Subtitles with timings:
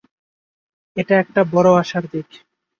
[0.97, 2.27] এটা একটা বড় আশার দিক।